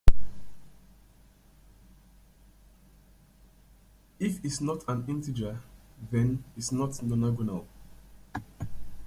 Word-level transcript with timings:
If 4.17 4.43
is 4.43 4.59
not 4.61 4.83
an 4.87 5.05
integer, 5.07 5.61
then 6.09 6.43
is 6.57 6.71
not 6.71 6.89
nonagonal. 7.03 7.67